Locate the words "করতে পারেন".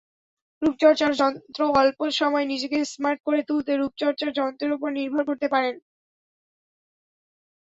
5.29-5.75